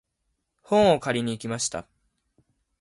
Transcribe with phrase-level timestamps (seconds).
[0.63, 1.87] 本を借りに行きました。